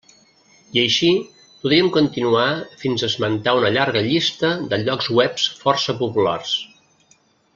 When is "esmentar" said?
3.13-3.55